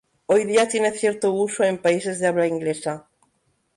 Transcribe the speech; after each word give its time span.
Hoy 0.25 0.45
día 0.45 0.67
tiene 0.67 0.93
cierto 0.93 1.31
uso 1.31 1.63
en 1.63 1.77
países 1.79 2.17
de 2.19 2.25
habla 2.25 2.47
inglesa. 2.47 3.07